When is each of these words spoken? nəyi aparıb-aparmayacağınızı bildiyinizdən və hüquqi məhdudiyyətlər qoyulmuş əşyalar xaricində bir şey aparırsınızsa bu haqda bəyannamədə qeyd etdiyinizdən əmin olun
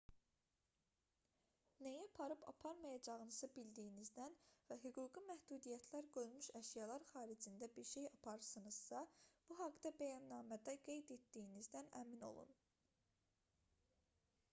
nəyi 1.87 2.05
aparıb-aparmayacağınızı 2.05 3.49
bildiyinizdən 3.57 4.37
və 4.69 4.77
hüquqi 4.85 5.21
məhdudiyyətlər 5.27 6.07
qoyulmuş 6.15 6.47
əşyalar 6.61 7.05
xaricində 7.11 7.69
bir 7.75 7.85
şey 7.89 8.09
aparırsınızsa 8.15 9.01
bu 9.51 9.57
haqda 9.61 9.91
bəyannamədə 10.01 10.75
qeyd 10.89 11.13
etdiyinizdən 11.17 11.93
əmin 12.01 12.25
olun 12.31 12.57